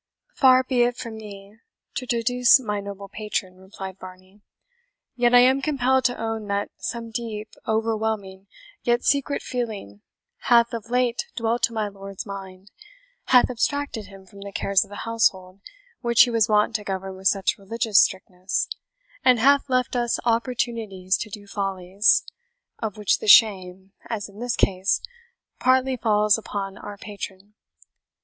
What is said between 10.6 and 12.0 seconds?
of late dwelt in my